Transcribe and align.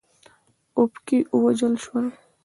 اوپکي 0.77 1.17
ووژل 1.39 1.73
شول. 1.83 2.05